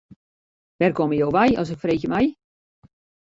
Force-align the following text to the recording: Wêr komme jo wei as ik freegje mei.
Wêr 0.77 0.93
komme 0.97 1.15
jo 1.21 1.27
wei 1.35 1.49
as 1.59 1.69
ik 1.73 1.81
freegje 1.81 2.09
mei. 2.11 2.27